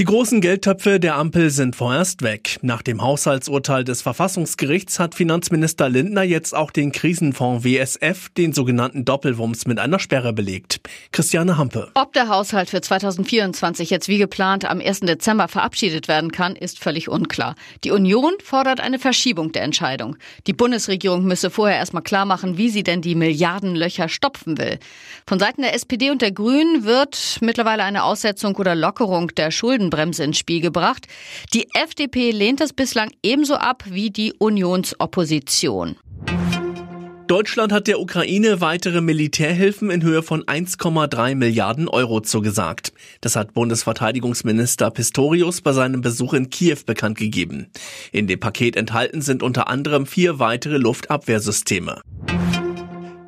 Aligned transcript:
Die 0.00 0.04
großen 0.06 0.40
Geldtöpfe 0.40 0.98
der 0.98 1.14
Ampel 1.14 1.50
sind 1.50 1.76
vorerst 1.76 2.22
weg. 2.22 2.58
Nach 2.62 2.82
dem 2.82 3.00
Haushaltsurteil 3.00 3.84
des 3.84 4.02
Verfassungsgerichts 4.02 4.98
hat 4.98 5.14
Finanzminister 5.14 5.88
Lindner 5.88 6.24
jetzt 6.24 6.52
auch 6.52 6.72
den 6.72 6.90
Krisenfonds 6.90 7.64
WSF, 7.64 8.28
den 8.30 8.52
sogenannten 8.52 9.04
Doppelwumms, 9.04 9.66
mit 9.66 9.78
einer 9.78 10.00
Sperre 10.00 10.32
belegt. 10.32 10.80
Christiane 11.12 11.58
Hampe. 11.58 11.92
Ob 11.94 12.12
der 12.12 12.26
Haushalt 12.26 12.70
für 12.70 12.80
2024 12.80 13.88
jetzt 13.88 14.08
wie 14.08 14.18
geplant 14.18 14.64
am 14.64 14.80
1. 14.80 15.02
Dezember 15.02 15.46
verabschiedet 15.46 16.08
werden 16.08 16.32
kann, 16.32 16.56
ist 16.56 16.80
völlig 16.80 17.08
unklar. 17.08 17.54
Die 17.84 17.92
Union 17.92 18.32
fordert 18.42 18.80
eine 18.80 18.98
Verschiebung 18.98 19.52
der 19.52 19.62
Entscheidung. 19.62 20.16
Die 20.48 20.54
Bundesregierung 20.54 21.22
müsse 21.22 21.50
vorher 21.50 21.76
erstmal 21.76 22.02
klar 22.02 22.24
machen, 22.24 22.58
wie 22.58 22.68
sie 22.68 22.82
denn 22.82 23.00
die 23.00 23.14
Milliardenlöcher 23.14 24.08
stopfen 24.08 24.58
will. 24.58 24.80
Von 25.24 25.38
Seiten 25.38 25.62
der 25.62 25.72
SPD 25.72 26.10
und 26.10 26.20
der 26.20 26.32
Grünen 26.32 26.82
wird 26.82 27.38
mittlerweile 27.42 27.84
eine 27.84 28.02
Aussetzung 28.02 28.56
oder 28.56 28.74
Lockerung 28.74 29.28
der 29.36 29.52
Schulden 29.52 29.83
Schuldenbremse 29.84 30.24
ins 30.24 30.38
Spiel 30.38 30.60
gebracht. 30.60 31.06
Die 31.52 31.68
FDP 31.74 32.30
lehnt 32.30 32.60
es 32.60 32.72
bislang 32.72 33.10
ebenso 33.22 33.54
ab 33.54 33.84
wie 33.88 34.10
die 34.10 34.32
Unionsopposition. 34.38 35.96
Deutschland 37.26 37.72
hat 37.72 37.86
der 37.86 38.00
Ukraine 38.00 38.60
weitere 38.60 39.00
Militärhilfen 39.00 39.90
in 39.90 40.02
Höhe 40.02 40.22
von 40.22 40.42
1,3 40.44 41.34
Milliarden 41.34 41.88
Euro 41.88 42.20
zugesagt. 42.20 42.92
Das 43.22 43.34
hat 43.34 43.54
Bundesverteidigungsminister 43.54 44.90
Pistorius 44.90 45.62
bei 45.62 45.72
seinem 45.72 46.02
Besuch 46.02 46.34
in 46.34 46.50
Kiew 46.50 46.76
bekannt 46.84 47.16
gegeben. 47.16 47.68
In 48.12 48.26
dem 48.26 48.40
Paket 48.40 48.76
enthalten 48.76 49.22
sind 49.22 49.42
unter 49.42 49.68
anderem 49.68 50.04
vier 50.04 50.38
weitere 50.38 50.76
Luftabwehrsysteme. 50.76 52.02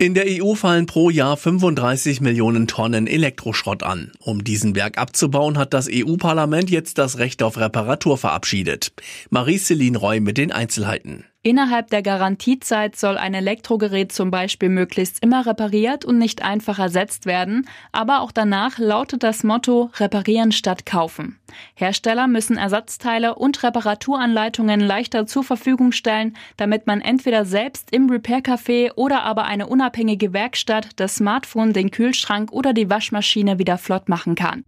In 0.00 0.14
der 0.14 0.26
EU 0.28 0.54
fallen 0.54 0.86
pro 0.86 1.10
Jahr 1.10 1.36
35 1.36 2.20
Millionen 2.20 2.68
Tonnen 2.68 3.08
Elektroschrott 3.08 3.82
an. 3.82 4.12
Um 4.20 4.44
diesen 4.44 4.72
Berg 4.72 4.96
abzubauen, 4.96 5.58
hat 5.58 5.74
das 5.74 5.88
EU-Parlament 5.90 6.70
jetzt 6.70 6.98
das 6.98 7.18
Recht 7.18 7.42
auf 7.42 7.58
Reparatur 7.58 8.16
verabschiedet. 8.16 8.92
Marie-Céline 9.30 9.96
Roy 9.96 10.20
mit 10.20 10.38
den 10.38 10.52
Einzelheiten. 10.52 11.24
Innerhalb 11.48 11.88
der 11.88 12.02
Garantiezeit 12.02 12.94
soll 12.94 13.16
ein 13.16 13.32
Elektrogerät 13.32 14.12
zum 14.12 14.30
Beispiel 14.30 14.68
möglichst 14.68 15.22
immer 15.22 15.46
repariert 15.46 16.04
und 16.04 16.18
nicht 16.18 16.42
einfach 16.42 16.78
ersetzt 16.78 17.24
werden, 17.24 17.66
aber 17.90 18.20
auch 18.20 18.32
danach 18.32 18.76
lautet 18.76 19.22
das 19.22 19.44
Motto 19.44 19.88
Reparieren 19.94 20.52
statt 20.52 20.84
kaufen. 20.84 21.38
Hersteller 21.74 22.26
müssen 22.26 22.58
Ersatzteile 22.58 23.34
und 23.34 23.62
Reparaturanleitungen 23.62 24.80
leichter 24.80 25.26
zur 25.26 25.42
Verfügung 25.42 25.92
stellen, 25.92 26.36
damit 26.58 26.86
man 26.86 27.00
entweder 27.00 27.46
selbst 27.46 27.92
im 27.92 28.10
Repair-Café 28.10 28.92
oder 28.96 29.22
aber 29.22 29.46
eine 29.46 29.68
unabhängige 29.68 30.34
Werkstatt 30.34 30.90
das 30.96 31.14
Smartphone, 31.14 31.72
den 31.72 31.90
Kühlschrank 31.90 32.52
oder 32.52 32.74
die 32.74 32.90
Waschmaschine 32.90 33.58
wieder 33.58 33.78
flott 33.78 34.10
machen 34.10 34.34
kann. 34.34 34.66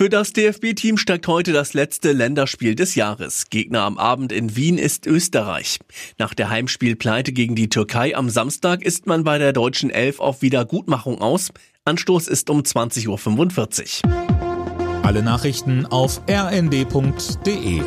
Für 0.00 0.08
das 0.08 0.32
DFB-Team 0.32 0.96
steigt 0.96 1.28
heute 1.28 1.52
das 1.52 1.74
letzte 1.74 2.12
Länderspiel 2.12 2.74
des 2.74 2.94
Jahres. 2.94 3.50
Gegner 3.50 3.82
am 3.82 3.98
Abend 3.98 4.32
in 4.32 4.56
Wien 4.56 4.78
ist 4.78 5.06
Österreich. 5.06 5.78
Nach 6.16 6.32
der 6.32 6.48
Heimspielpleite 6.48 7.32
gegen 7.32 7.54
die 7.54 7.68
Türkei 7.68 8.16
am 8.16 8.30
Samstag 8.30 8.82
ist 8.82 9.06
man 9.06 9.24
bei 9.24 9.36
der 9.36 9.52
deutschen 9.52 9.90
Elf 9.90 10.18
auf 10.18 10.40
Wiedergutmachung 10.40 11.20
aus. 11.20 11.50
Anstoß 11.84 12.28
ist 12.28 12.48
um 12.48 12.62
20.45 12.62 14.06
Uhr. 14.06 15.04
Alle 15.04 15.22
Nachrichten 15.22 15.84
auf 15.84 16.22
rnd.de 16.26 17.82